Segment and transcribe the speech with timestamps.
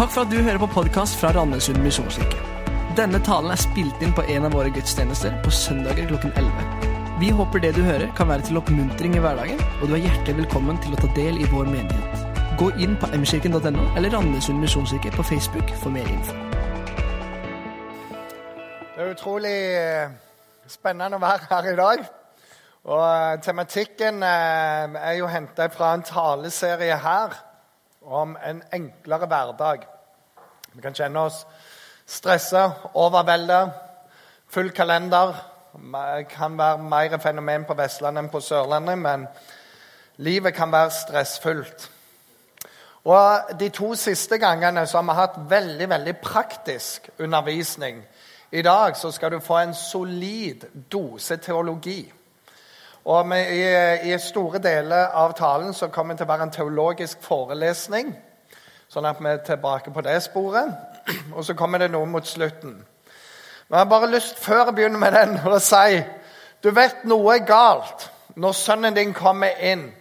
[0.00, 2.38] Takk for at du hører på podkast fra Randesund misjonskirke.
[2.96, 6.86] Denne talen er spilt inn på en av våre gudstjenester på søndager klokken 11.
[7.20, 10.38] Vi håper det du hører, kan være til oppmuntring i hverdagen, og du er hjertelig
[10.38, 12.22] velkommen til å ta del i vår menighet.
[12.62, 16.38] Gå inn på mkirken.no eller Randesund misjonskirke på Facebook for mer info.
[18.94, 20.16] Det er utrolig eh,
[20.78, 22.08] spennende å være her i dag.
[22.88, 27.36] Og eh, tematikken eh, er jo henta fra en taleserie her
[28.00, 29.86] om en enklere hverdag.
[30.72, 31.44] Vi kan kjenne oss
[32.06, 33.70] stressa, overvelda,
[34.48, 35.34] full kalender.
[35.74, 39.26] Det kan være mer fenomen på Vestlandet enn på Sørlandet, men
[40.16, 41.90] livet kan være stressfullt.
[43.04, 48.02] Og De to siste gangene så har vi hatt veldig veldig praktisk undervisning.
[48.52, 52.12] I dag så skal du få en solid dose teologi.
[53.04, 53.62] Og i,
[54.12, 58.12] I store deler av talen så kommer det til å være en teologisk forelesning.
[58.90, 60.72] Sånn at vi er tilbake på det sporet.
[61.36, 62.74] Og så kommer det noe mot slutten.
[63.70, 66.02] Men jeg har bare lyst, før jeg begynner med den, å si
[66.60, 69.92] Du vet noe er galt når sønnen din kommer inn.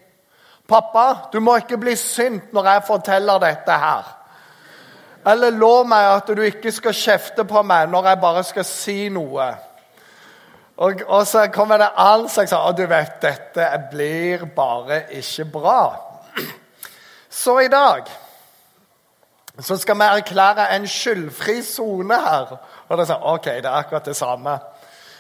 [0.70, 4.16] 'Pappa, du må ikke bli sint når jeg forteller dette her.'
[5.28, 9.10] Eller lov meg at du ikke skal kjefte på meg når jeg bare skal si
[9.10, 9.48] noe.
[10.80, 15.84] Og, og så kommer det all slags Og du vet, dette blir bare ikke bra.
[17.30, 18.08] Så i dag
[19.60, 22.54] så skal vi erklære en skyldfri sone her.
[22.88, 24.56] Og det er sånn, ok, det er akkurat det samme.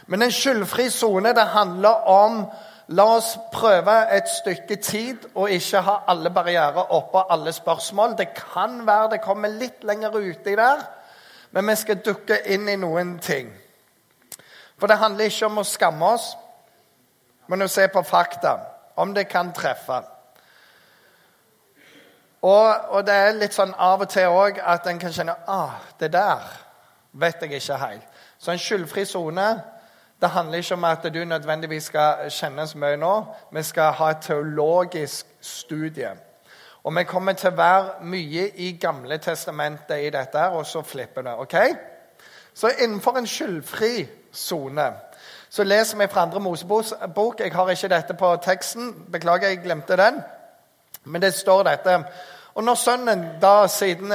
[0.07, 2.45] Men en skyldfri sone det handler om
[2.89, 8.15] La oss prøve et stykke tid og ikke ha alle barrierer oppe og alle spørsmål.
[8.17, 10.81] Det kan være det kommer litt lenger uti der,
[11.51, 13.51] men vi skal dukke inn i noen ting.
[14.79, 16.31] For det handler ikke om å skamme oss,
[17.47, 18.57] men å se på fakta.
[18.99, 20.01] Om det kan treffe.
[22.41, 25.79] Og, og det er litt sånn av og til òg at en kan kjenne ah,
[25.99, 26.43] det der
[27.11, 28.23] vet jeg ikke helt.
[28.39, 29.49] Så en skyldfri sone
[30.19, 33.13] det handler ikke om at du nødvendigvis skal kjenne så mye nå.
[33.55, 36.11] Vi skal ha et teologisk studie.
[36.83, 41.23] Og vi kommer til å være mye i Gamle testamentet i dette, og så flipper
[41.23, 41.35] det.
[41.39, 41.55] ok?
[42.53, 44.91] Så innenfor en skyldfri sone.
[45.49, 47.39] Så leser vi fra andre Mosebok.
[47.39, 48.93] Jeg har ikke dette på teksten.
[49.11, 50.21] Beklager, jeg glemte den.
[51.03, 52.03] Men det står dette.
[52.53, 54.13] Og når sønnen da siden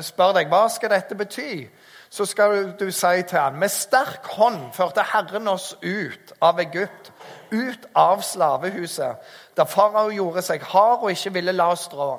[0.00, 1.66] spør deg hva skal dette bety,
[2.12, 7.12] så skal du si til ham med sterk hånd førte Herren oss ut av Egypt,
[7.52, 9.16] ut av slavehuset,
[9.56, 12.18] da farao gjorde seg hard og ikke ville la oss dra.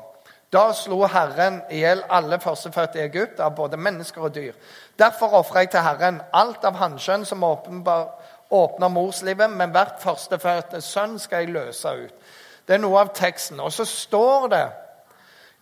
[0.54, 4.54] Da slo Herren i hjel alle førstefødte i Egypt, av både mennesker og dyr.
[5.00, 11.18] Derfor ofrer jeg til Herren alt av hanskjønn som åpner morslivet, men hvert førstefødte sønn
[11.20, 12.14] skal jeg løse ut.
[12.68, 13.60] Det er noe av teksten.
[13.60, 14.64] Og så står det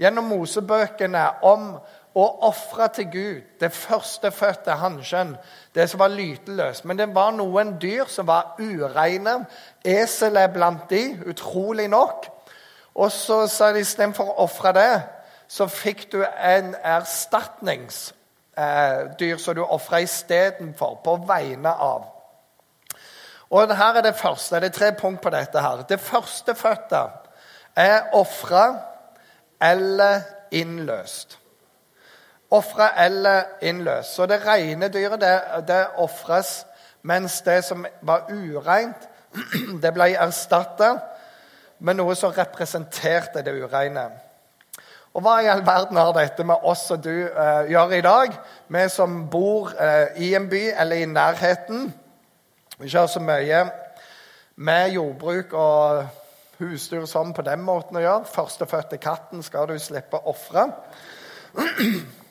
[0.04, 1.72] gjennom Mosebøkene om
[2.12, 5.38] å ofre til Gud det førstefødte hanskjønn,
[5.72, 6.84] det som var lyteløst.
[6.84, 9.46] Men det var noen dyr som var ureine.
[9.88, 12.28] Esel er blant de, utrolig nok.
[12.96, 15.02] Og så sa de istedenfor å ofre det,
[15.48, 22.06] så fikk du en erstatningsdyr eh, som du ofra istedenfor, på vegne av.
[23.52, 24.56] Og her er det første.
[24.56, 25.60] Det er tre punkt på dette.
[25.60, 25.84] her.
[25.90, 27.04] Det førstefødte
[27.76, 28.80] er ofra
[29.62, 30.22] eller
[30.52, 31.40] innløst.
[32.52, 34.16] Ofra eller innløst.
[34.16, 36.66] Så det rene dyret det, det ofres,
[37.02, 39.10] mens det som var ureint,
[39.84, 40.96] det ble erstatta
[41.82, 44.06] med noe som representerte det ureine.
[45.12, 48.38] Og hva i all verden har dette med oss og du eh, gjør i dag?
[48.72, 51.90] Vi som bor eh, i en by eller i nærheten.
[52.78, 53.66] Vi ikke har så mye
[54.62, 56.06] med jordbruk og
[56.62, 58.30] husdyr sånn på den måten å gjøre.
[58.32, 60.70] Førstefødte katten skal du slippe å ofre.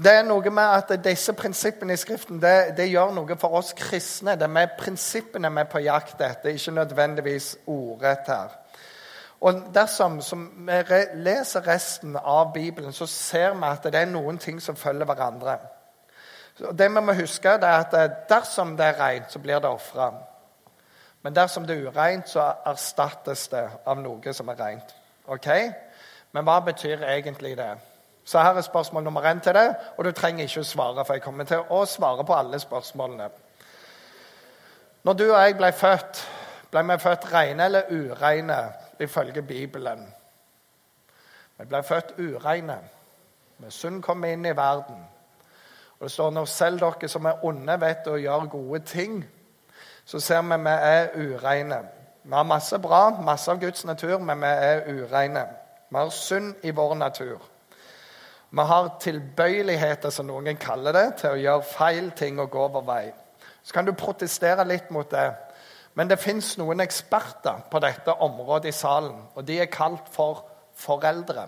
[0.00, 3.74] Det er noe med at Disse prinsippene i Skriften det, det gjør noe for oss
[3.76, 4.32] kristne.
[4.38, 8.54] Det er med prinsippene vi er på jakt etter, ikke nødvendigvis ordrett her.
[9.40, 10.18] Og Dersom
[10.66, 15.08] vi leser resten av Bibelen, så ser vi at det er noen ting som følger
[15.08, 15.58] hverandre.
[16.60, 20.10] Det vi må huske, det er at dersom det er rent, så blir det ofra.
[21.22, 24.94] Men dersom det er ureint, så erstattes det av noe som er rent.
[25.26, 25.48] Ok?
[26.32, 27.74] Men hva betyr egentlig det?
[28.24, 31.16] Så her er spørsmål nummer én til deg, og du trenger ikke å svare, for
[31.16, 33.30] jeg kommer til å svare på alle spørsmålene.
[35.02, 36.28] Når du og jeg ble født,
[36.70, 38.58] ble vi født rene eller ureine
[39.00, 40.06] ifølge Bibelen?
[41.58, 42.78] Vi ble født ureine.
[43.58, 45.04] Med synd kom inn i verden.
[45.98, 49.24] Og det står når selv dere som er onde, vet å gjøre gode ting,
[50.04, 51.80] så ser vi at vi er ureine.
[52.24, 55.44] Vi har masse bra, masse av Guds natur, men vi er ureine.
[55.90, 57.38] Vi har synd i vår natur.
[58.50, 62.82] Vi har tilbøyeligheter, som noen kaller det, til å gjøre feil ting og gå over
[62.86, 63.12] vei.
[63.62, 65.28] Så kan du protestere litt mot det.
[65.94, 70.44] Men det fins noen eksperter på dette området i salen, og de er kalt for
[70.78, 71.46] foreldre.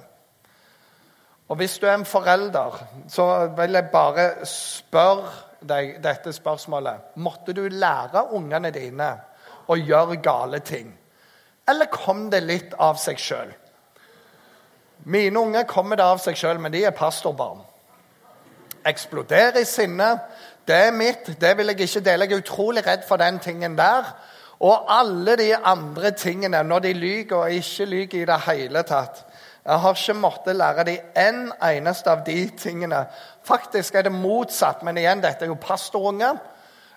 [1.49, 5.33] Og hvis du er en forelder, så vil jeg bare spørre
[5.69, 7.15] deg dette spørsmålet.
[7.17, 9.11] Måtte du lære ungene dine
[9.69, 10.91] å gjøre gale ting?
[11.69, 13.53] Eller kom det litt av seg sjøl?
[15.05, 17.63] Mine unger kommer det av seg sjøl, men de er pastorbarn.
[18.87, 20.09] Eksploderer i sinne.
[20.67, 21.35] Det er mitt.
[21.41, 22.27] Det vil jeg ikke dele.
[22.27, 24.09] Jeg er utrolig redd for den tingen der.
[24.63, 29.25] Og alle de andre tingene, når de lyver og ikke lyver i det hele tatt.
[29.65, 33.05] Jeg har ikke måttet lære dem en eneste av de tingene.
[33.45, 36.39] Faktisk er det motsatt, men igjen, dette er jo pastorunger.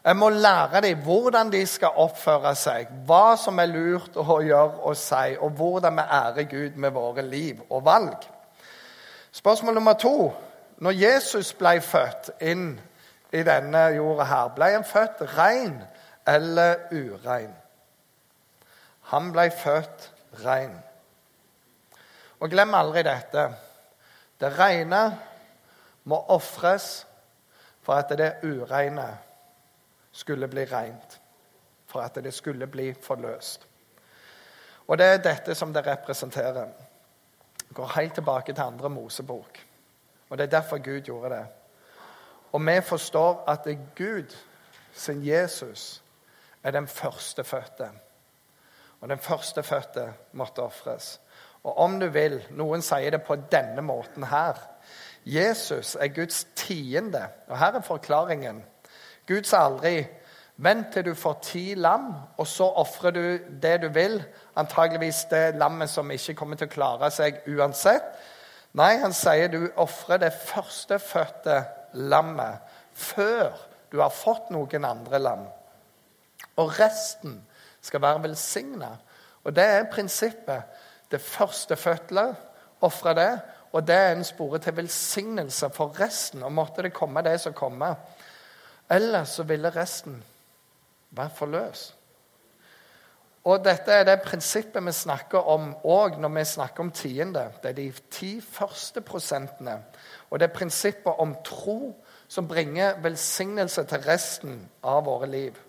[0.06, 4.82] Jeg må lære dem hvordan de skal oppføre seg, hva som er lurt å gjøre
[4.86, 8.28] og si, og hvordan vi ærer Gud med våre liv og valg.
[9.32, 10.34] Spørsmål nummer to.
[10.78, 12.76] Når Jesus ble født inn
[13.34, 15.80] i denne jorda her, ble han født ren
[16.28, 17.54] eller urein.
[19.02, 20.12] Han ble født
[20.46, 20.74] rein.
[22.40, 23.46] Og glem aldri dette.
[24.40, 25.04] Det rene
[26.04, 27.06] må ofres
[27.86, 29.08] for at det ureine
[30.12, 31.20] skulle bli rent.
[31.88, 33.68] For at det skulle bli forløst.
[34.88, 36.66] Og det er dette som det representerer.
[37.58, 39.60] Det går helt tilbake til andre Mosebok.
[40.30, 41.46] Og det er derfor Gud gjorde det.
[42.52, 44.36] Og vi forstår at det er Gud
[44.94, 46.02] sin Jesus
[46.66, 47.90] er den førstefødte.
[49.02, 51.20] Og den førstefødte måtte ofres.
[51.64, 54.58] Og om du vil, noen sier det på denne måten her
[55.26, 57.24] Jesus er Guds tiende.
[57.48, 58.64] Og her er forklaringen.
[59.28, 60.06] Gud sa aldri
[60.58, 63.24] Vent til du får ti lam, og så ofrer du
[63.62, 64.22] det du vil.
[64.56, 68.06] Antageligvis det lammet som ikke kommer til å klare seg uansett.
[68.76, 71.58] Nei, han sier du ofrer det førstefødte
[72.08, 72.64] lammet
[72.96, 73.52] før
[73.92, 75.44] du har fått noen andre lam.
[76.56, 77.42] Og resten
[77.82, 78.96] skal være velsigna.
[79.44, 80.62] Og det er prinsippet.
[81.12, 82.36] Det førstefødte,
[82.82, 83.40] ofre det.
[83.72, 86.44] Og det er en spore til velsignelse for resten.
[86.44, 87.96] Og måtte det komme det som kommer.
[88.90, 90.24] Ellers så ville resten
[91.12, 91.96] være forløs.
[93.46, 97.44] Og dette er det prinsippet vi snakker om òg når vi snakker om tiende.
[97.62, 99.84] Det er de ti første prosentene.
[100.30, 101.94] Og det er prinsippet om tro
[102.28, 105.65] som bringer velsignelse til resten av våre liv.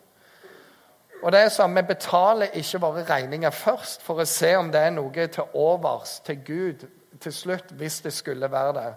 [1.26, 4.80] Og det er sånn, Vi betaler ikke våre regninger først for å se om det
[4.80, 6.84] er noe til overs til Gud
[7.20, 8.92] til slutt, hvis det skulle være det.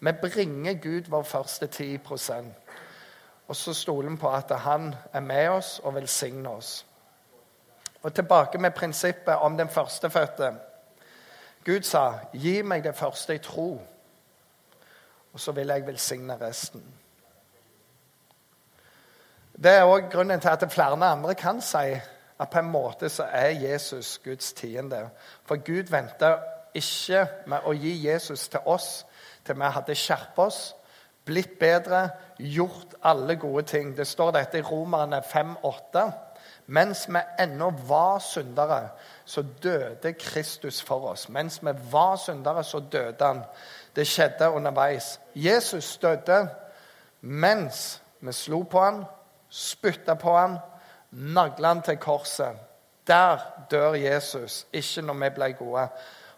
[0.00, 2.54] Vi bringer Gud vår første 10%
[3.48, 6.86] Og så stoler vi på at han er med oss og velsigner oss.
[8.02, 10.54] Og tilbake med prinsippet om den førstefødte.
[11.64, 13.80] Gud sa, 'Gi meg det første i tro,
[15.32, 17.03] og så vil jeg velsigne resten'.
[19.62, 21.94] Det er òg grunnen til at flere andre kan si
[22.40, 25.08] at på en måte så er Jesus Guds tiende.
[25.46, 26.36] For Gud venta
[26.74, 29.04] ikke med å gi Jesus til oss
[29.46, 30.60] til vi hadde skjerpet oss,
[31.24, 32.08] blitt bedre,
[32.38, 33.96] gjort alle gode ting.
[33.96, 36.04] Det står dette i Romerne 5,8.
[36.66, 38.88] Mens vi ennå var syndere,
[39.24, 41.28] så døde Kristus for oss.
[41.28, 43.44] Mens vi var syndere, så døde han.
[43.96, 45.20] Det skjedde underveis.
[45.34, 46.48] Jesus døde
[47.20, 49.04] mens vi slo på han,
[49.54, 50.58] spytta på ham,
[51.10, 52.58] nagla han til korset.
[53.06, 53.38] Der
[53.70, 55.88] dør Jesus, ikke når vi ble gode.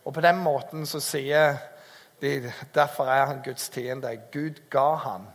[0.05, 1.57] Og på den måten så sier
[2.21, 4.13] de derfor er han Guds tiende.
[4.33, 5.27] Gud ga han.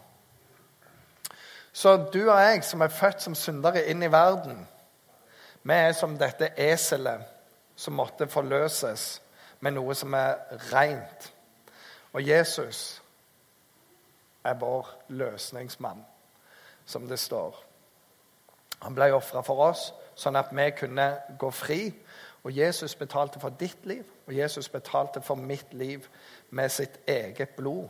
[1.74, 4.68] Så du og jeg som er født som syndere inn i verden,
[5.64, 7.22] vi er som dette eselet
[7.76, 9.22] som måtte forløses
[9.60, 10.38] med noe som er
[10.74, 11.32] rent.
[12.14, 13.02] Og Jesus
[14.44, 16.06] er vår løsningsmann,
[16.86, 17.71] som det står.
[18.82, 21.08] Han ble ofra for oss, sånn at vi kunne
[21.40, 21.82] gå fri.
[22.42, 26.08] Og Jesus betalte for ditt liv, og Jesus betalte for mitt liv
[26.50, 27.90] med sitt eget blod,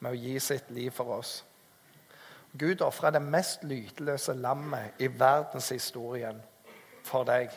[0.00, 1.38] med å gi sitt liv for oss.
[2.58, 6.38] Gud ofra det mest lyteløse lammet i verdenshistorien
[7.04, 7.50] for deg.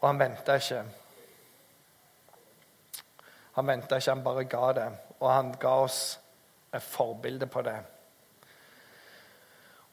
[0.00, 0.82] Og han venta ikke.
[3.54, 4.86] Han venta ikke, han bare ga det.
[5.20, 6.00] Og han ga oss
[6.74, 7.78] et forbilde på det.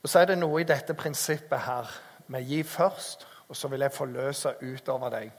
[0.02, 1.92] Og så er det noe i dette prinsippet her
[2.34, 5.32] med gi først, og så vil jeg forløse utover deg.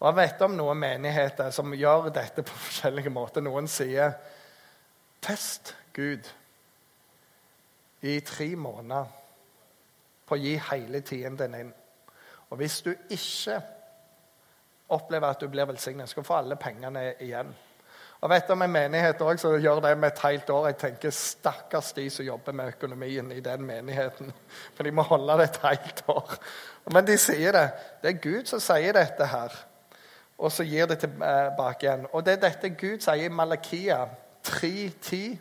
[0.00, 3.44] Og Jeg vet om noen menigheter som gjør dette på forskjellige måter.
[3.44, 4.12] Noen sier
[5.24, 6.28] test Gud
[8.04, 9.08] i tre måneder
[10.26, 11.72] på å gi hele tienden din.
[12.50, 13.60] Og hvis du ikke
[14.94, 17.50] opplever at du blir velsignet, skal du få alle pengene igjen.
[18.20, 21.10] Og vet om en menighet også, som gjør det med et helt år Jeg tenker
[21.10, 24.32] stakkars de som jobber med økonomien i den menigheten.
[24.74, 26.36] For de må holde det et helt år.
[26.92, 27.66] Men de sier det.
[28.02, 29.58] Det er Gud som sier dette her.
[30.38, 32.06] Og så gir det tilbake igjen.
[32.12, 34.02] Og det er dette Gud sier i Malakia
[34.48, 35.36] 3.10.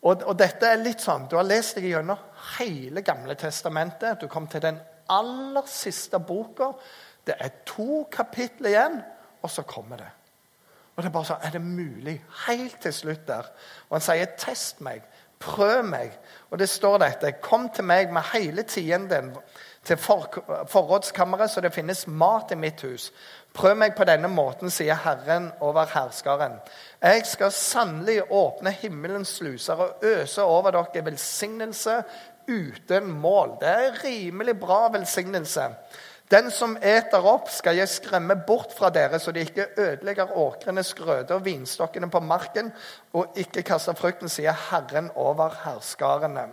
[0.00, 2.20] Og, og dette er litt sånn Du har lest deg gjennom
[2.56, 4.20] hele Gamle testamentet.
[4.20, 6.72] Du kom til den aller siste boka.
[7.26, 8.96] Det er to kapitler igjen,
[9.42, 10.08] og så kommer det.
[11.00, 12.12] Og det Er bare sånn, er det mulig?
[12.44, 13.46] Helt til slutt der.
[13.88, 15.02] Og han sier, 'Test meg.
[15.40, 16.18] Prøv meg.'
[16.50, 17.32] Og det står dette.
[17.32, 19.36] 'Kom til meg med hele tiden din
[19.84, 20.28] til for,
[20.68, 23.12] forrådskammeret, så det finnes mat i mitt hus.'
[23.54, 26.60] 'Prøv meg på denne måten', sier Herren over herskeren.
[27.02, 32.02] 'Jeg skal sannelig åpne himmelens sluser og øse over dere velsignelse
[32.48, 35.62] uten mål.' Det er rimelig bra velsignelse.
[36.30, 40.94] Den som eter opp, skal jeg skremme bort fra dere, så de ikke ødelegger åkrenes
[40.94, 42.70] grøde og vinstokkene på marken,
[43.12, 46.46] og ikke kaster frukten, sier Herren over herskarene.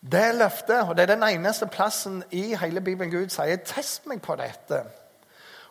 [0.00, 4.22] Det løftet, og det er den eneste plassen i hele Bibelen Gud sier 'test meg
[4.22, 4.84] på dette'.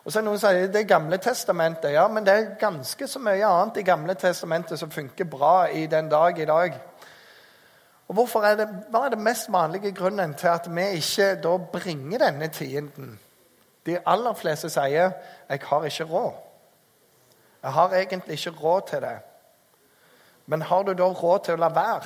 [0.04, 1.92] Og så er Noen sier det Gamle testamentet.
[1.92, 5.86] Ja, men det er ganske så mye annet i Gamle testamentet som funker bra i
[5.86, 6.80] den dag i dag.
[8.08, 12.18] Og er det, Hva er det mest vanlige grunnen til at vi ikke da bringer
[12.18, 13.18] denne tienden?
[13.86, 15.12] De aller fleste sier
[15.48, 16.34] 'jeg har ikke råd'.
[17.62, 19.18] Jeg har egentlig ikke råd til det.
[20.46, 22.04] Men har du da råd til å la være?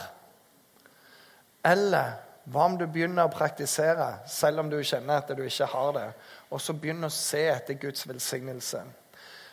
[1.64, 2.12] Eller
[2.44, 6.09] hva om du begynner å praktisere selv om du kjenner at du ikke har det,
[6.50, 8.82] og så begynner å se etter Guds velsignelse?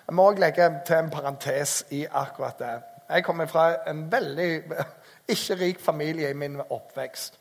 [0.08, 2.82] Jeg må òg legge til en parentes i akkurat det.
[3.10, 4.64] Jeg kommer fra en veldig
[5.30, 7.40] ikke rik familie i min oppvekst.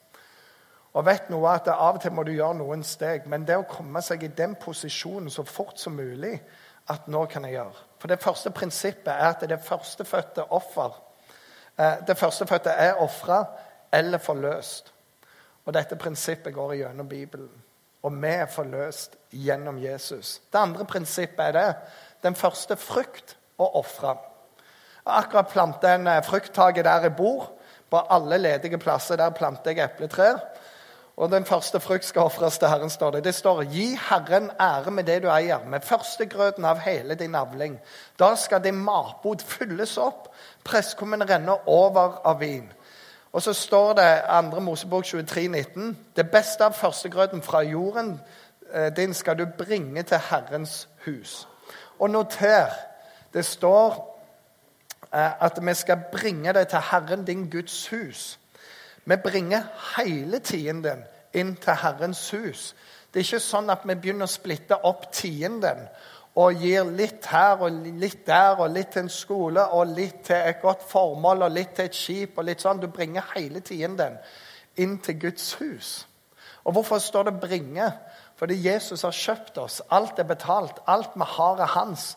[0.97, 3.66] Og vet noe at Av og til må du gjøre noen steg, men det å
[3.68, 6.35] komme seg i den posisjonen så fort som mulig
[6.88, 7.85] at nå kan jeg gjøre.
[8.00, 10.95] For Det første prinsippet er at det førstefødte offer
[11.78, 13.45] eh, Det førstefødte er ofra
[13.92, 14.92] eller forløst.
[15.66, 17.50] Og Dette prinsippet går gjennom Bibelen.
[18.02, 20.40] Og vi er forløst gjennom Jesus.
[20.52, 21.75] Det andre prinsippet er det.
[22.23, 24.16] Den første frukt å ofre.
[25.04, 27.52] Akkurat plante en eh, frukthage der jeg bor.
[27.90, 30.38] På alle ledige plasser der planter jeg epletrær.
[31.18, 33.25] Og den første frukt skal ofres til Herren, står det.
[33.25, 37.80] Det står Gi Herren ære med det du eier, med førstegrøten av hele din avling.
[38.18, 40.28] Da skal din matbod fylles opp,
[40.64, 42.68] presskummen renner over av vin.
[43.33, 44.61] Og så står det 2.
[44.61, 48.21] Mosebok 23, 19, Det beste av førstegrøten fra jorden
[48.73, 51.49] eh, din skal du bringe til Herrens hus.
[51.99, 52.71] Og noter,
[53.35, 54.18] det står
[55.12, 58.38] at vi skal bringe det til Herren, din Guds hus.
[59.05, 59.62] Vi bringer
[59.97, 62.75] hele tienden inn til Herrens hus.
[63.15, 65.87] Det er ikke sånn at vi begynner å splitte opp tienden
[66.38, 70.37] og gir litt her og litt der og litt til en skole og litt til
[70.37, 72.38] et godt formål og litt til et skip.
[72.38, 72.81] og litt sånn.
[72.81, 74.19] Du bringer hele tienden
[74.77, 76.07] inn til Guds hus.
[76.65, 77.93] Og Hvorfor står det 'bringe'?
[78.37, 79.83] Fordi Jesus har kjøpt oss.
[79.91, 80.79] Alt er betalt.
[80.87, 82.17] Alt vi har, er hans.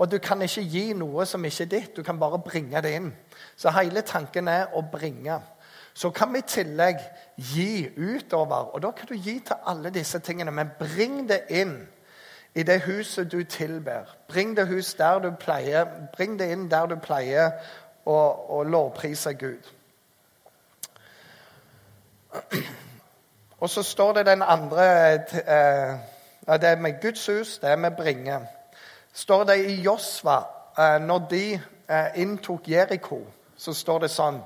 [0.00, 2.94] Og du kan ikke gi noe som ikke er ditt, du kan bare bringe det
[2.96, 3.10] inn.
[3.56, 5.36] Så hele tanken er å bringe.
[5.92, 7.02] Så kan vi i tillegg
[7.36, 8.70] gi utover.
[8.72, 11.74] Og da kan du gi til alle disse tingene, men bring det inn
[12.56, 14.08] i det huset du tilber.
[14.28, 15.84] Bring det hus der du pleier,
[16.16, 17.58] bring det inn der du pleier
[18.08, 18.16] å,
[18.56, 19.68] å lovprise Gud.
[23.60, 24.88] Og så står det den andre
[25.44, 25.92] eh,
[26.56, 28.40] Det er med Guds hus, det er med bringe
[29.12, 30.42] står det i Josva,
[30.78, 33.20] eh, når de eh, inntok Jeriko,
[33.56, 34.40] så står det sånn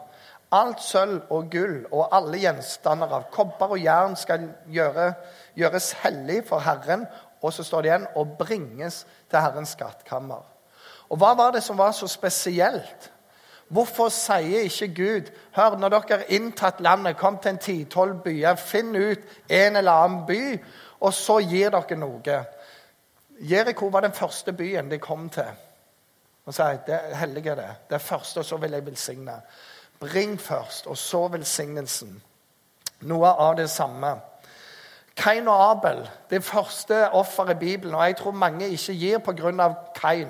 [0.55, 5.09] Alt sølv og gull og alle gjenstander av kobber og jern skal gjøre,
[5.59, 7.09] gjøres hellig for Herren,
[7.43, 10.45] og så står det igjen og bringes til Herrens skattkammer.
[11.11, 13.11] Og Hva var det som var så spesielt?
[13.69, 18.55] Hvorfor sier ikke Gud Hør, når dere har inntatt landet, kom til en ti-tolv byer,
[18.61, 20.43] finn ut en eller annen by,
[21.01, 22.39] og så gir dere noe.
[23.41, 25.51] Jeriko var den første byen de kom til.
[26.45, 27.71] Og sa det er hellig er det.
[27.89, 29.41] Det er første, og så vil jeg velsigne.
[30.01, 32.23] Bring først, og så velsignelsen.
[33.01, 34.17] Noe av det samme.
[35.17, 37.95] Kain og Abel, det første offeret i Bibelen.
[37.95, 39.69] Og jeg tror mange ikke gir pga.
[39.95, 40.29] Kain.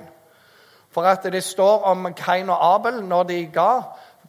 [0.91, 3.81] For at det står om Kain og Abel når de ga.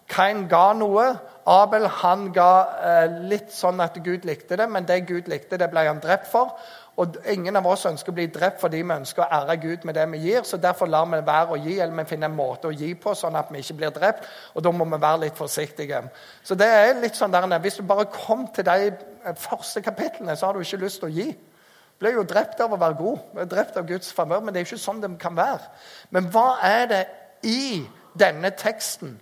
[0.08, 1.18] Kain ga noe.
[1.46, 2.50] Abel han ga
[2.82, 6.26] eh, litt sånn at Gud likte det, men det Gud likte, det ble han drept
[6.30, 6.56] for.
[6.96, 9.98] Og Ingen av oss ønsker å bli drept fordi vi ønsker å ære Gud med
[9.98, 10.44] det vi gir.
[10.48, 13.12] så Derfor lar vi være å gi, eller vi finner en måte å gi på,
[13.14, 14.24] sånn at vi ikke blir drept.
[14.54, 16.02] Og da må vi være litt forsiktige.
[16.42, 18.92] Så det er litt sånn der, Hvis du bare kom til de
[19.36, 21.32] første kapitlene, så har du ikke lyst til å gi.
[21.32, 24.60] Du Blir jo drept av å være god, blir drept av Guds favør, men det
[24.60, 25.68] er ikke sånn det kan være.
[26.10, 27.06] Men hva er det
[27.42, 27.84] i
[28.18, 29.18] denne teksten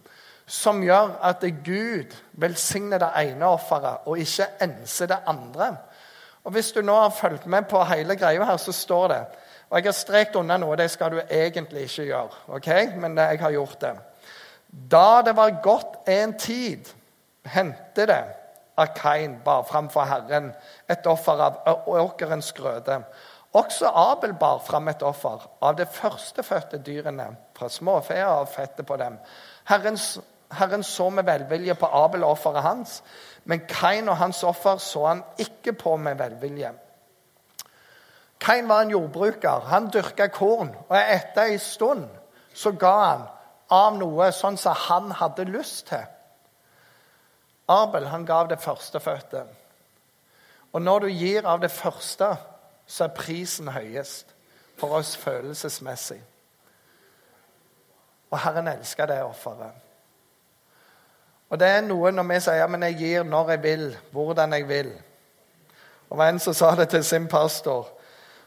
[0.46, 5.76] som gjør at Gud velsigner det ene offeret og ikke enser det andre?
[6.44, 9.20] Og Hvis du nå har fulgt med på hele greia her, så står det
[9.70, 12.68] Og jeg har strekt unna noe, det skal du egentlig ikke gjøre, ok?
[12.96, 13.94] men jeg har gjort det.
[14.90, 16.90] Da det var gått en tid,
[17.44, 18.22] hendte det
[18.78, 20.52] at Kain bar fram for Herren
[20.90, 23.00] et offer av åkerens grøde.
[23.54, 28.96] Også Abel bar fram et offer av det førstefødte dyrene, fra småfe og fettet på
[28.96, 29.18] dem.
[29.64, 30.18] Herrens,
[30.54, 33.02] Herren så med velvilje på Abel og offeret hans,
[33.44, 36.72] men Kain og hans offer så han ikke på med velvilje.
[38.40, 39.60] Kain var en jordbruker.
[39.70, 42.08] Han dyrka korn, og etter en stund
[42.54, 43.22] så ga han
[43.72, 46.04] av noe sånn som han hadde lyst til.
[47.68, 49.44] Abel han gav det førstefødte.
[50.72, 52.34] Og når du gir av det første,
[52.86, 54.34] så er prisen høyest
[54.76, 56.20] for oss følelsesmessig.
[58.30, 59.83] Og Herren elsker det offeret.
[61.48, 64.52] Og det er noe når vi sier ja, men jeg gir når jeg vil, hvordan
[64.52, 64.92] jeg vil.
[66.10, 67.90] Og var en som sa det til sin pastor.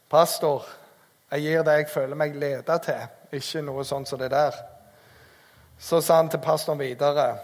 [0.09, 0.63] 'Pastor,
[1.31, 4.55] jeg gir det jeg føler meg leda til, ikke noe sånn som det der.'
[5.79, 7.35] Så sa han til pastoren videre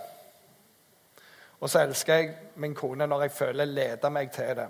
[1.63, 4.65] og så elsker jeg min kone når jeg føler leder meg til det.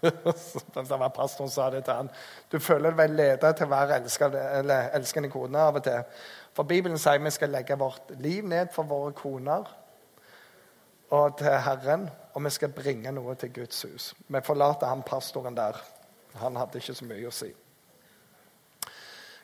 [0.74, 2.10] det var Pastoren sa det til han.
[2.52, 4.42] Du føler deg ledet til å være elskende,
[4.94, 6.24] elskende kone av og til.
[6.54, 9.68] For Bibelen sier vi skal legge vårt liv ned for våre koner
[11.10, 14.10] og til Herren, og vi skal bringe noe til Guds hus.
[14.28, 15.78] Vi forlater han pastoren der.
[16.42, 17.48] Han hadde ikke så mye å si.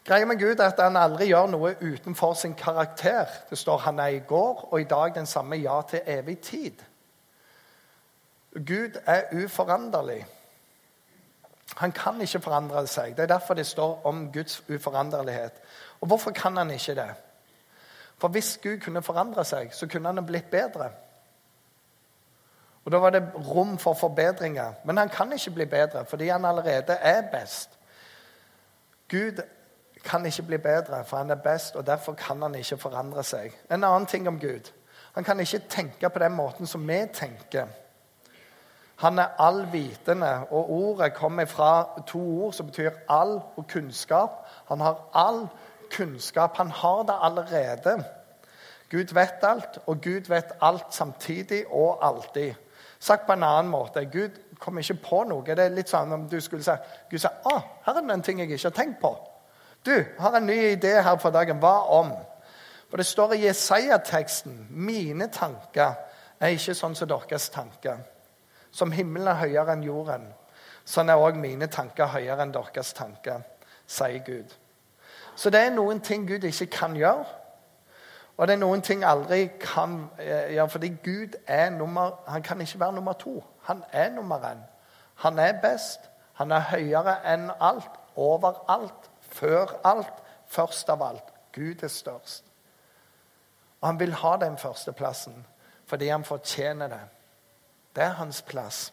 [0.05, 3.31] Greia med Gud er at han aldri gjør noe utenfor sin karakter.
[3.49, 6.83] Det står han er i går og i dag den samme ja til evig tid.
[8.55, 10.21] Gud er uforanderlig.
[11.77, 13.17] Han kan ikke forandre seg.
[13.17, 15.53] Det er derfor det står om Guds uforanderlighet.
[16.01, 17.15] Og hvorfor kan han ikke det?
[18.19, 20.91] For hvis Gud kunne forandre seg, så kunne han blitt bedre.
[22.85, 24.73] Og Da var det rom for forbedringer.
[24.85, 27.79] Men han kan ikke bli bedre fordi han allerede er best.
[29.11, 29.43] Gud
[30.05, 33.53] kan ikke bli bedre, for han er best, og derfor kan han ikke forandre seg.
[33.71, 34.73] En annen ting om Gud.
[35.15, 37.67] Han kan ikke tenke på den måten som vi tenker.
[38.97, 44.47] Han er allvitende, og ordet kommer fra to ord som betyr all og kunnskap.
[44.69, 45.49] Han har all
[45.97, 46.57] kunnskap.
[46.57, 48.05] Han har det allerede.
[48.91, 52.55] Gud vet alt, og Gud vet alt samtidig og alltid.
[52.99, 55.45] Sagt på en annen måte Gud kommer ikke på noe.
[55.45, 56.77] Det er litt sånn om du skulle si
[57.11, 59.11] Gud sier, å, her er det en ting jeg ikke har tenkt på.
[59.85, 61.61] Du, har en ny idé her for dagen.
[61.61, 62.15] Hva om?
[62.89, 65.99] For Det står i Jesaja-teksten mine tanker
[66.41, 67.99] er ikke sånn som deres tanker.
[68.75, 70.27] Som himmelen er høyere enn jorden,
[70.85, 73.45] sånn er òg mine tanker høyere enn deres tanker,
[73.87, 74.51] sier Gud.
[75.39, 77.25] Så det er noen ting Gud ikke kan gjøre.
[78.35, 82.61] Og det er noen ting aldri kan eh, gjøre, fordi Gud er nummer, han kan
[82.61, 83.37] ikke være nummer to.
[83.69, 84.65] Han er nummer én.
[85.23, 86.11] Han er best.
[86.35, 91.31] Han er høyere enn alt, overalt før alt, først av alt.
[91.55, 92.45] Gud er størst.
[93.81, 95.45] Og han vil ha den førsteplassen
[95.87, 97.03] fordi han fortjener det.
[97.95, 98.93] Det er hans plass.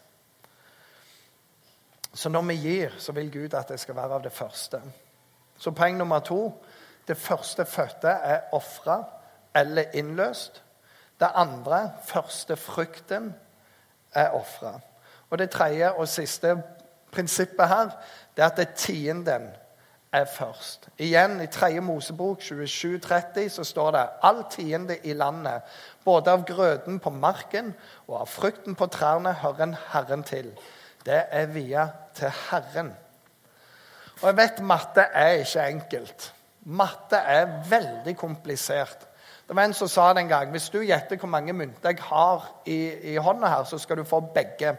[2.13, 4.81] Så når vi gir, så vil Gud at det skal være av det første.
[5.57, 6.63] Så poeng nummer to
[7.07, 9.03] det første fødte er ofra
[9.55, 10.63] eller innløst.
[11.19, 13.35] Det andre, første frukten,
[14.13, 14.79] er ofra.
[15.29, 16.63] Og det tredje og siste
[17.11, 17.89] prinsippet her
[18.35, 19.49] det er at det tienden
[20.11, 20.89] er først.
[20.97, 21.81] Igjen i 3.
[21.81, 25.61] Mosebok 27,30 så står det all tiende i landet,
[26.05, 27.73] både av grøden på marken
[28.07, 30.51] og av frukten på trærne, hører en Herren til.
[31.05, 32.91] Det er via til Herren.
[34.21, 36.33] Og jeg vet matte er ikke enkelt.
[36.65, 39.07] Matte er veldig komplisert.
[39.47, 42.03] Det var En som sa det en gang hvis du gjetter hvor mange mynter jeg
[42.03, 44.75] har i, i hånda, her, så skal du få begge.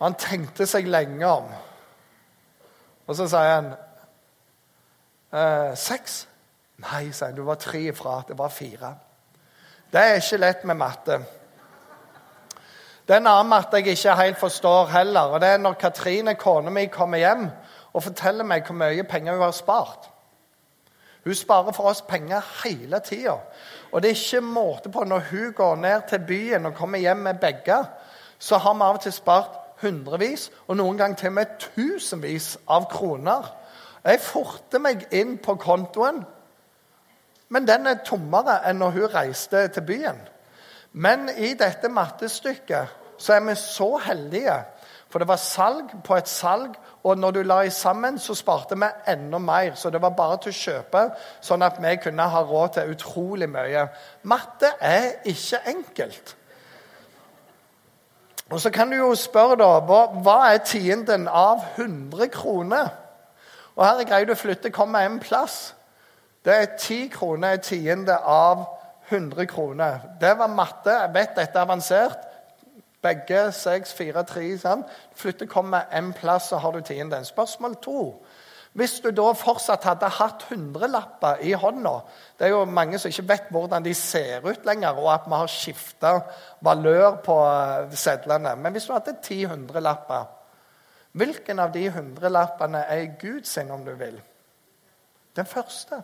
[0.00, 1.50] Han tenkte seg lenge om.
[3.10, 3.72] Og så sier han
[5.34, 6.20] eh, seks.
[6.84, 8.20] Nei, sier han, du var tre ifra.
[8.28, 8.92] Det var fire.
[9.90, 11.16] Det er ikke lett med matte.
[13.02, 15.34] Det er en annen matte jeg ikke helt forstår heller.
[15.34, 17.48] og Det er når Katrine, kona mi, kommer hjem
[17.90, 20.06] og forteller meg hvor mye penger hun har spart.
[21.24, 23.34] Hun sparer for oss penger hele tida.
[23.90, 25.02] Og det er ikke måte på.
[25.04, 27.82] Når hun går ned til byen og kommer hjem med begge,
[28.38, 32.52] så har vi av og til spart hundrevis og noen ganger til og med tusenvis
[32.68, 33.48] av kroner.
[34.04, 36.22] Jeg forter meg inn på kontoen,
[37.50, 40.20] men den er tommere enn når hun reiste til byen.
[40.92, 44.62] Men i dette mattestykket så er vi så heldige,
[45.10, 48.76] For det var salg på et salg, og når du la i sammen, så sparte
[48.78, 49.74] vi enda mer.
[49.74, 51.02] Så det var bare til å kjøpe,
[51.42, 53.88] sånn at vi kunne ha råd til utrolig mye.
[54.22, 56.36] Matte er ikke enkelt.
[58.50, 62.88] Og så kan du jo spørre, da, hva, hva er tienden av 100 kroner?
[63.76, 65.74] Og her er greia du flytter kommer en plass.
[66.44, 68.64] Det er 10 kroner er tiende av
[69.08, 69.98] 100 kroner.
[70.20, 70.90] Det var matte.
[70.90, 72.26] Jeg vet dette er avansert.
[73.02, 74.58] Begge seks, fire, tre.
[75.14, 77.24] Flytte, kom med en plass, så har du tienden.
[77.24, 78.24] Spørsmål to.
[78.72, 81.94] Hvis du da fortsatt hadde hatt hundrelapper i hånda
[82.38, 85.38] Det er jo mange som ikke vet hvordan de ser ut lenger, og at vi
[85.40, 86.12] har skifta
[86.62, 88.54] valør på eh, sedlene.
[88.56, 90.28] Men hvis du hadde ti hundrelapper,
[91.12, 94.20] hvilken av de hundrelappene er Gud sin, om du vil?
[95.36, 96.02] Den første.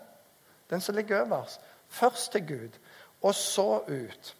[0.70, 1.61] Den som ligger øverst.
[1.88, 2.79] Først til Gud,
[3.22, 4.37] og så ut.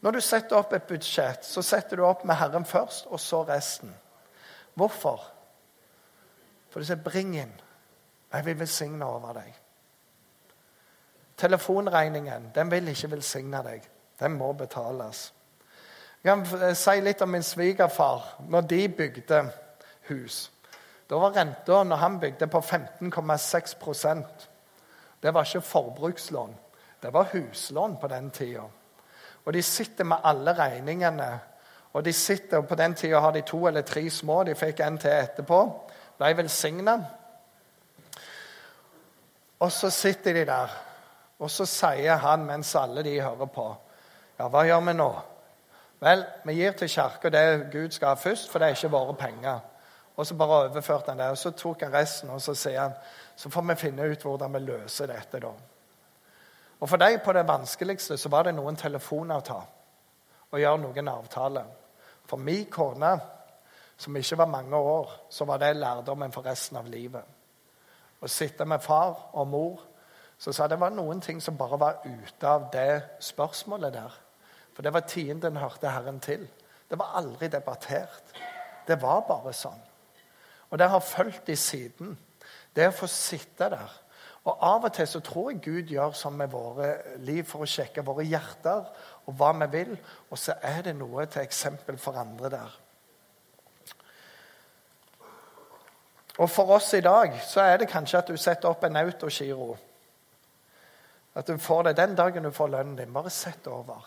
[0.00, 3.44] Når du setter opp et budsjett, så setter du opp med Herren først, og så
[3.46, 3.94] resten.
[4.74, 5.33] Hvorfor?
[6.74, 7.60] For du sier 'bring inn'.
[8.32, 9.54] Jeg vil velsigne over deg.
[11.36, 13.82] Telefonregningen den vil ikke velsigne deg.
[14.20, 15.32] Den må betales.
[16.24, 18.36] Jeg kan si litt om min svigerfar.
[18.48, 19.52] Når de bygde
[20.08, 20.50] hus
[21.10, 24.48] Da var renta når han bygde, på 15,6%
[25.22, 26.56] Det var ikke forbrukslån.
[27.02, 28.62] Det var huslån på den tida.
[29.44, 31.40] Og de sitter med alle regningene.
[31.92, 34.42] Og de sitter, og På den tida har de to eller tre små.
[34.44, 35.83] De fikk en til etterpå
[36.18, 36.96] ble velsigna.
[39.60, 40.72] Og så sitter de der,
[41.38, 43.70] og så sier han mens alle de hører på
[44.34, 45.10] Ja, hva gjør vi nå?
[46.02, 49.14] Vel, vi gir til kirka det Gud skal ha først, for det er ikke våre
[49.14, 49.60] penger.
[50.16, 51.28] Og så bare overførte han det.
[51.30, 52.96] Og så tok han resten, og så sier han
[53.36, 55.52] så får vi finne ut hvordan vi løser dette, da.
[56.80, 59.60] Og for deg på det vanskeligste så var det noen telefoner å ta
[60.50, 61.70] og gjøre noen avtaler.
[62.28, 63.14] For min kone
[63.96, 67.24] som ikke var mange år, så var det lærdommen for resten av livet.
[68.20, 69.82] Å sitte med far og mor
[70.38, 74.14] så sa det var noen ting som bare var ute av det spørsmålet der.
[74.74, 76.48] For det var tienden hørte Herren til.
[76.90, 78.34] Det var aldri debattert.
[78.86, 79.80] Det var bare sånn.
[80.70, 82.16] Og det har fulgt de siden.
[82.74, 83.92] Det å få sitte der.
[84.44, 86.90] Og Av og til så tror jeg Gud gjør sånn med våre
[87.24, 88.90] liv for å sjekke våre hjerter
[89.24, 89.94] og hva vi vil.
[90.28, 92.74] Og så er det noe til eksempel for andre der.
[96.38, 99.76] Og for oss i dag så er det kanskje at du setter opp en autogiro.
[101.34, 103.12] At du får det den dagen du får lønnen din.
[103.12, 104.02] Bare sett over.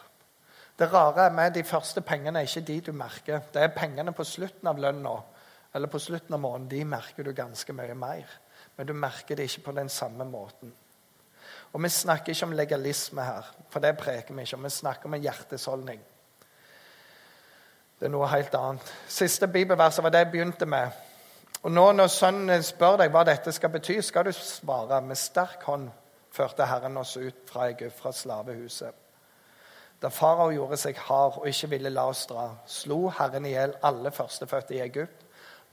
[0.79, 3.39] Det rare med de første pengene er ikke de du merker.
[3.53, 5.15] Det er pengene på slutten av lønna
[5.75, 6.69] eller på slutten av måneden.
[6.69, 8.27] De merker du ganske mye mer.
[8.77, 10.73] Men du merker det ikke på den samme måten.
[11.73, 14.63] Og Vi snakker ikke om legalisme her, for det preker vi ikke om.
[14.63, 15.99] Vi snakker om en hjertesholdning.
[17.99, 18.93] Det er noe helt annet.
[19.07, 20.91] Siste bibelverset var det jeg begynte med.
[21.65, 25.63] Og nå når sønnen spør deg hva dette skal bety, skal du svare med sterk
[25.65, 25.89] hånd
[26.37, 28.93] førte Herren oss ut fra Egypt, fra slavehuset.
[30.01, 33.73] Da farao gjorde seg hard og ikke ville la oss dra, slo Herren i hjel
[33.87, 35.25] alle førstefødte i Egypt,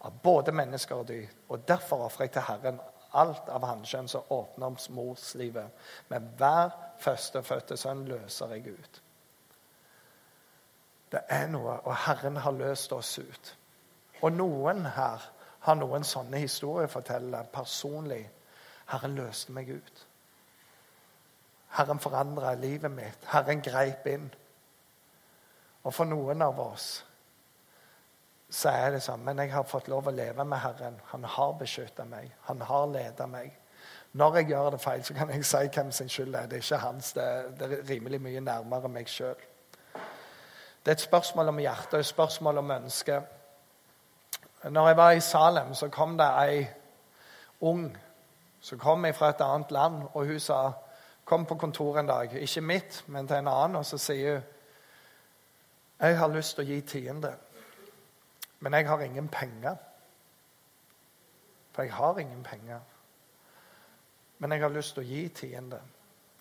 [0.05, 1.29] av både mennesker og dyr.
[1.53, 2.81] Og derfor ofrer jeg til Herren
[3.15, 5.85] alt av hannkjønn som åpner om morslivet.
[6.09, 9.01] Men hver førstefødte sønn løser jeg ut.
[11.13, 13.53] Det er noe, og Herren har løst oss ut.
[14.25, 15.23] Og noen her
[15.65, 16.43] har noen sånne
[16.89, 18.23] fortelle personlig.
[18.87, 20.07] Herren løste meg ut.
[21.75, 23.25] Herren forandra livet mitt.
[23.33, 24.31] Herren greip inn.
[25.85, 27.05] Og for noen av oss
[28.55, 29.25] så er det sånn.
[29.25, 31.01] Men jeg har fått lov å leve med Herren.
[31.11, 32.31] Han har beskytta meg.
[32.49, 33.57] Han har ledet meg.
[34.15, 36.47] Når jeg gjør det feil, så kan jeg si hvem sin skyld er.
[36.47, 37.13] Det er ikke hans.
[37.13, 39.41] Det er, rimelig mye nærmere meg sjøl.
[40.85, 43.19] Det er et spørsmål om hjertet og et spørsmål om ønske.
[44.71, 46.67] Når jeg var i Salem, så kom det ei
[47.61, 47.97] ung
[48.61, 50.73] som kom fra et annet land, og hun sa
[51.25, 52.33] Kom på kontoret en dag.
[52.37, 53.77] Ikke mitt, men til en annen.
[53.77, 54.43] Og så sier hun
[56.01, 57.31] Jeg har lyst til å gi tiende,
[58.61, 59.77] men jeg har ingen penger.
[61.73, 62.81] For jeg har ingen penger.
[64.39, 65.81] Men jeg har lyst til å gi tiende.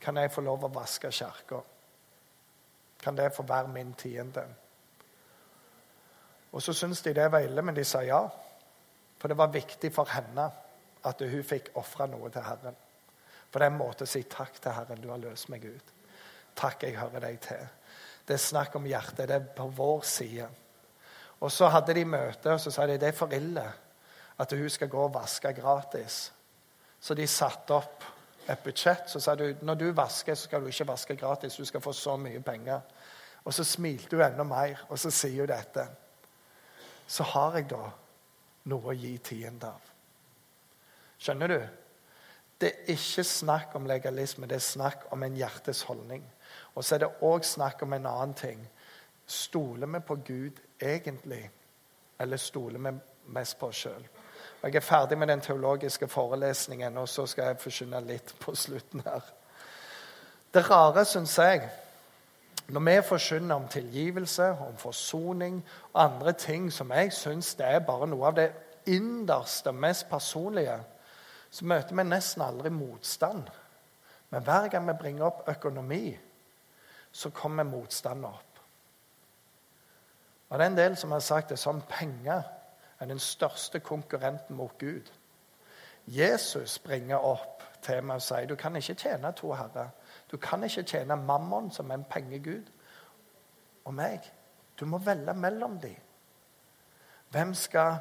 [0.02, 1.62] Kan jeg få lov å vaske kirka?
[3.04, 4.44] Kan det få være min tiende?
[6.54, 8.22] Og så syntes de det var ille, men de sa ja.
[9.18, 10.50] For det var viktig for henne
[11.04, 12.76] at hun fikk ofre noe til Herren.
[13.50, 15.94] For det er en måte å si takk til Herren, du har løst meg ut.
[16.56, 17.63] Takk, jeg hører deg til.
[18.28, 19.28] Det er snakk om hjertet.
[19.30, 20.48] Det er på vår side.
[21.44, 23.66] Og så hadde de møte, og så sa de det er for ille
[24.39, 26.32] at hun skal gå og vaske gratis.
[27.04, 28.06] Så de satte opp
[28.48, 29.10] et budsjett.
[29.10, 31.58] Så sa du når du vasker, så skal du ikke vaske gratis.
[31.58, 32.80] Du skal få så mye penger.
[33.44, 35.88] Og så smilte hun enda mer, og så sier hun dette.
[37.08, 37.86] Så har jeg da
[38.72, 39.89] noe å gi tiende av.
[41.24, 41.60] Skjønner du?
[42.60, 46.24] Det er ikke snakk om legalisme, det er snakk om en hjertes holdning.
[46.76, 48.62] Og så er det òg snakk om en annen ting.
[49.28, 51.44] Stoler vi på Gud egentlig,
[52.20, 52.94] eller stoler vi
[53.36, 54.08] mest på oss sjøl?
[54.63, 59.04] Jeg er ferdig med den teologiske forelesningen, og så skal jeg forsyne litt på slutten
[59.04, 59.26] her.
[60.54, 61.68] Det rare, syns jeg,
[62.67, 68.08] når vi forkynner om tilgivelse, om forsoning og andre ting som jeg syns er bare
[68.08, 68.52] noe av det
[68.86, 70.78] innerste, mest personlige,
[71.52, 73.43] så møter vi nesten aldri motstand.
[74.30, 76.17] Men hver gang vi bringer opp økonomi,
[77.12, 78.60] så kommer motstanden opp.
[80.49, 82.41] Og det er en del som har sagt det sånn penger
[82.99, 85.12] er den største konkurrenten mot Gud.
[86.06, 89.89] Jesus bringer opp temaet og sier du kan ikke tjene to herrer.
[90.34, 92.65] Du kan ikke tjene mammon, som er en pengegud,
[93.86, 94.26] og meg.
[94.80, 96.00] Du må velge mellom dem.
[97.30, 98.00] Hvem skal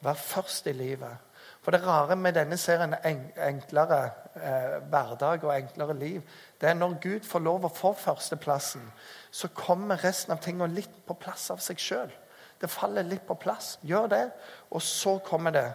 [0.00, 1.18] være først i livet?
[1.60, 3.98] For det rare med denne serien, enklere
[4.36, 6.22] eh, hverdag og enklere liv,
[6.60, 8.86] det er når Gud får lov å få førsteplassen,
[9.30, 12.14] så kommer resten av tingene litt på plass av seg sjøl.
[12.60, 13.74] Det faller litt på plass.
[13.84, 14.22] Gjør det,
[14.70, 15.66] og så kommer det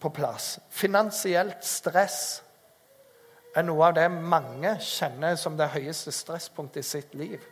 [0.00, 0.58] på plass.
[0.68, 2.42] Finansielt stress
[3.56, 7.42] er noe av det mange kjenner som det høyeste stresspunktet i sitt liv.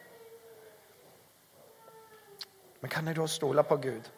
[2.81, 4.13] Men kan jeg da stole på Gud?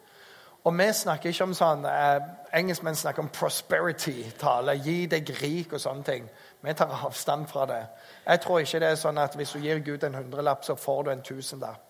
[0.63, 2.25] Og vi snakker ikke om sånn eh,
[2.59, 4.75] Engelskmenn snakker om prosperity-tale.
[4.83, 6.25] Gi deg rik og sånne ting.
[6.61, 7.79] Vi tar avstand fra det.
[8.25, 11.05] Jeg tror ikke det er sånn at hvis du gir Gud en hundrelapp, så får
[11.05, 11.85] du en tusenlapp.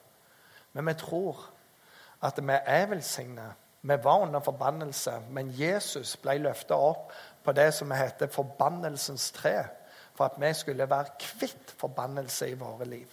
[0.78, 1.42] Men vi tror
[2.22, 3.66] at vi er velsignet.
[3.82, 9.56] Vi var under forbannelse, men Jesus ble løfta opp på det som heter forbannelsens tre,
[10.20, 13.08] for at vi skulle være kvitt forbannelse i våre liv.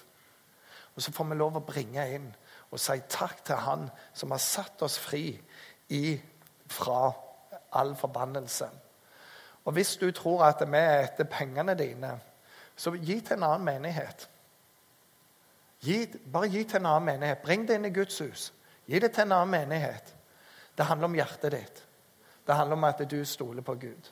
[0.95, 2.27] Og Så får vi lov å bringe inn
[2.71, 5.29] og si takk til Han som har satt oss fri
[5.89, 6.19] i,
[6.67, 7.13] fra
[7.79, 8.67] all forbannelse.
[9.65, 12.11] Og hvis du tror at vi er etter pengene dine,
[12.77, 14.29] så gi til en annen menighet.
[15.81, 17.43] Gi, bare gi til en annen menighet.
[17.45, 18.51] Bring det inn i Guds hus.
[18.87, 20.15] Gi det til en annen menighet.
[20.79, 21.83] Det handler om hjertet ditt.
[22.47, 24.11] Det handler om at du stoler på Gud.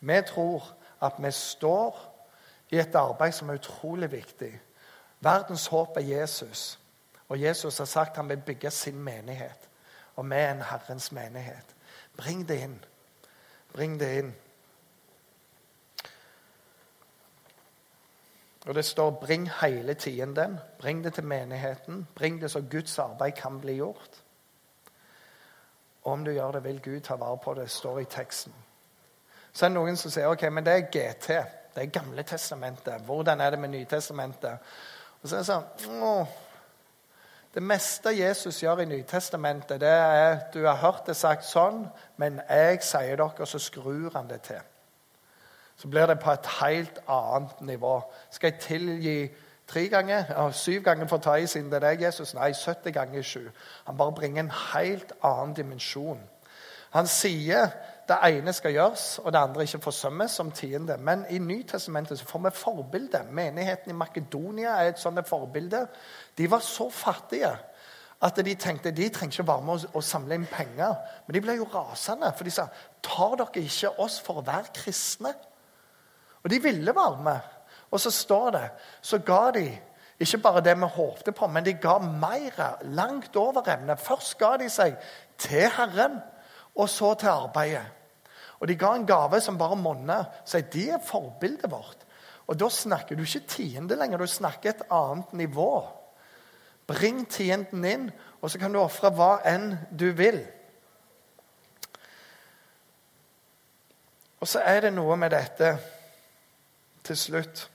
[0.00, 1.98] Vi tror at vi står
[2.70, 4.52] i et arbeid som er utrolig viktig.
[5.20, 6.78] Verdens håp er Jesus.
[7.28, 9.68] Og Jesus har sagt han vil bygge sin menighet.
[10.16, 11.76] Og vi er en Herrens menighet.
[12.16, 12.84] Bring det inn.
[13.72, 14.34] Bring det inn.
[18.66, 20.58] Og det står 'bring hele tienden'.
[20.78, 22.08] Bring det til menigheten.
[22.14, 24.22] Bring det så Guds arbeid kan bli gjort.
[26.02, 27.70] Og om du gjør det, vil Gud ta vare på det.
[27.70, 28.54] står i teksten.
[29.54, 31.28] Så er det noen som sier ok, men det er GT.
[31.74, 33.02] Det er Gamle testamentet.
[33.06, 34.74] Hvordan er det med Nytestamentet?
[35.22, 36.16] Og så er det sånn å,
[37.54, 41.84] Det meste Jesus gjør i Nytestamentet, det er du har hørt det sagt sånn,
[42.18, 44.62] men jeg sier dere, og så skrur han det til
[45.76, 48.00] så blir det på et helt annet nivå.
[48.30, 49.28] Skal jeg tilgi
[49.66, 50.24] tre ganger?
[50.28, 52.34] Ja, syv ganger for å ta i siden det er Jesus?
[52.34, 53.48] Nei, 70 ganger sju.
[53.86, 56.20] Han bare bringer en helt annen dimensjon.
[56.94, 57.72] Han sier
[58.08, 60.96] det ene skal gjøres, og det andre ikke forsømmes som tiende.
[60.96, 63.22] Men i Nytestamentet så får vi forbilde.
[63.30, 65.86] Menigheten i Makedonia er et sånt forbilde.
[66.38, 67.54] De var så fattige
[68.24, 70.94] at de tenkte de trenger ikke være med å, samle inn penger.
[71.26, 72.68] Men de ble jo rasende, for de sa
[73.04, 75.34] tar dere ikke oss for å være kristne?
[76.44, 77.50] Og de ville være med.
[77.90, 78.68] Og så står det
[79.02, 79.66] Så ga de
[80.20, 83.96] ikke bare det vi håpte på, men de ga mer, langt over evne.
[83.96, 84.96] Først ga de seg
[85.38, 86.20] til Herren,
[86.74, 87.84] og så til arbeidet.
[88.60, 90.24] Og de ga en gave som bare monner.
[90.44, 92.06] Så de er forbildet vårt.
[92.46, 95.86] Og da snakker du ikke tiende lenger, du snakker et annet nivå.
[96.86, 98.10] Bring tienden inn,
[98.40, 100.42] og så kan du ofre hva enn du vil.
[104.40, 105.70] Og så er det noe med dette
[107.04, 107.70] til slutt.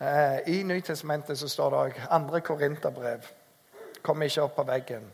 [0.00, 3.24] Eh, I Nytestamentet så står det òg andre korinterbrev.
[4.02, 5.08] Kommer ikke opp på veggen.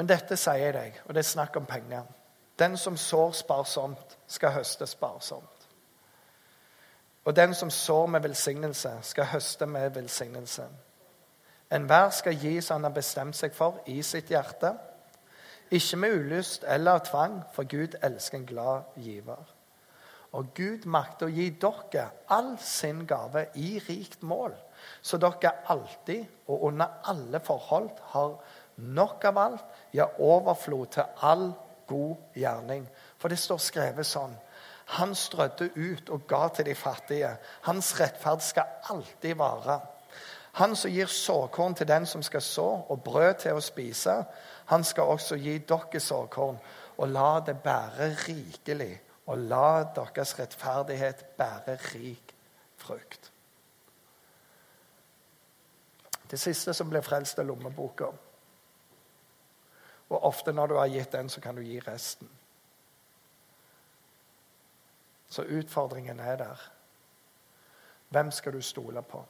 [0.00, 2.06] Men dette sier jeg deg, og det er snakk om penger.
[2.56, 5.66] Den som sår sparsomt, skal høste sparsomt.
[7.28, 10.64] Og den som sår med velsignelse, skal høste med velsignelse.
[11.76, 14.70] Enhver skal gi som han har bestemt seg for i sitt hjerte.
[15.68, 19.52] Ikke med ulyst eller tvang, for Gud elsker en glad giver.
[20.32, 24.56] Og Gud makter å gi dere all sin gave i rikt mål,
[25.02, 28.36] så dere alltid og under alle forhold har
[28.80, 31.52] nok av alt, ja, overflod til all
[31.86, 32.88] god gjerning.
[33.18, 34.34] For det står skrevet sånn.
[34.98, 37.30] Han strødde ut og ga til de fattige.
[37.66, 39.80] Hans rettferd skal alltid vare.
[40.58, 44.16] Han som gir såkorn til den som skal så, og brød til å spise,
[44.66, 46.58] han skal også gi dere såkorn,
[46.98, 48.96] og la det bære rikelig,
[49.30, 52.34] og la deres rettferdighet bære rik
[52.76, 53.30] frukt.
[56.30, 58.10] Det siste som blir frelst, er lommeboka.
[60.10, 62.30] Og ofte når du har gitt den, så kan du gi resten.
[65.30, 66.70] Så utfordringen er der.
[68.08, 69.24] Hvem skal du stole på?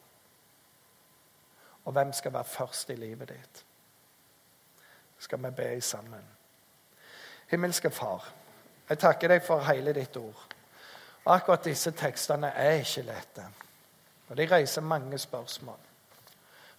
[1.84, 3.64] Og hvem skal være først i livet ditt?
[5.18, 6.24] Skal vi be sammen?
[7.50, 8.32] Himmelske Far,
[8.88, 10.54] jeg takker deg for hele ditt ord.
[11.24, 13.44] Og akkurat disse tekstene er ikke lette.
[14.28, 15.78] Og de reiser mange spørsmål.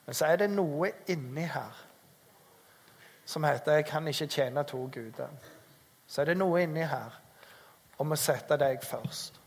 [0.06, 1.91] Men så er det noe inni her
[3.32, 5.30] som heter 'Jeg kan ikke tjene to guder'.
[6.08, 7.22] Så er det noe inni her
[7.98, 9.40] om å sette deg først.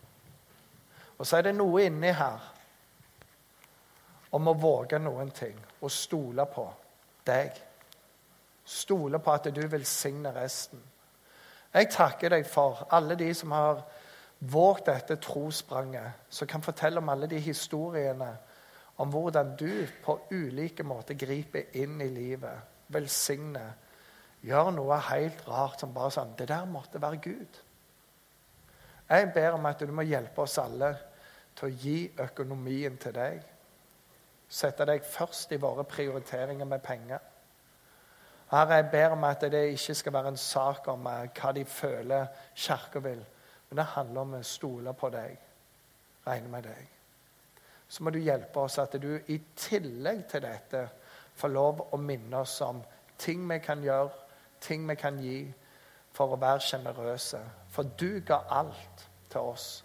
[1.18, 2.40] Og så er det noe inni her
[4.32, 6.64] om å våge noen ting og stole på
[7.26, 7.50] deg.
[8.64, 10.82] Stole på at du velsigner resten.
[11.74, 13.82] Jeg takker deg for alle de som har
[14.38, 18.36] våget dette trospranget, som kan fortelle om alle de historiene
[18.96, 23.72] om hvordan du på ulike måter griper inn i livet, velsigner,
[24.44, 27.60] gjør noe helt rart som bare sånn Det der måtte være Gud.
[29.08, 30.94] Jeg ber om at du må hjelpe oss alle
[31.56, 33.42] til å gi økonomien til deg.
[34.48, 37.20] Sette deg først i våre prioriteringer med penger.
[38.50, 41.64] Herre, jeg ber om at det ikke skal være en sak om eh, hva de
[41.64, 43.22] føler Kirka vil,
[43.68, 45.38] men det handler om å stole på deg,
[46.26, 46.90] regne med deg.
[47.88, 50.84] Så må du hjelpe oss at du i tillegg til dette
[51.34, 52.82] får lov å minne oss om
[53.18, 54.10] ting vi kan gjøre,
[54.60, 55.38] ting vi kan gi,
[56.14, 57.40] for å være sjenerøse.
[57.74, 59.84] For du ga alt til oss.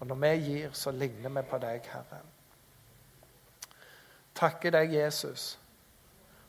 [0.00, 2.22] Og når vi gir, så ligner vi på deg, Herre.
[4.34, 5.58] Takker deg, Jesus,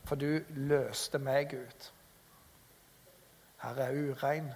[0.07, 1.89] for du løste meg ut.
[3.63, 4.47] Herre er urein,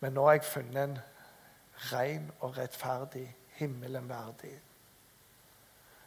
[0.00, 0.98] men nå har jeg funnet en
[1.92, 3.28] ren og rettferdig,
[3.60, 4.56] himmelen verdig.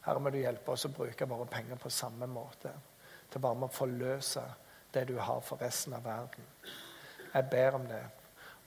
[0.05, 2.71] Herre, må du hjelpe oss å bruke våre penger på samme måte.
[3.29, 4.43] Til bare med å forløse
[4.93, 6.45] det du har for resten av verden.
[7.33, 8.03] Jeg ber om det.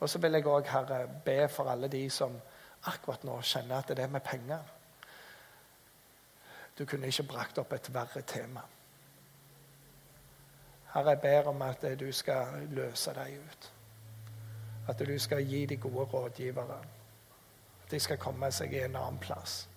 [0.00, 2.34] Og så vil jeg òg, Herre, be for alle de som
[2.90, 4.62] akkurat nå kjenner at det er med penger
[6.78, 8.62] Du kunne ikke brakt opp et verre tema.
[10.94, 13.72] Herre, jeg ber om at du skal løse dem ut.
[14.88, 16.78] At du skal gi de gode rådgivere.
[17.84, 19.68] At de skal komme seg i en annen plass.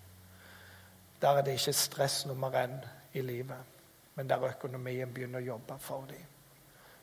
[1.26, 3.56] Der er det ikke stress nummer én i livet,
[4.14, 6.22] men der økonomien begynner å jobbe for dem.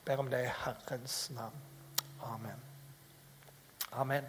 [0.05, 1.57] Ber om det i Herrens navn.
[2.23, 2.62] Amen.
[3.91, 4.23] Amen.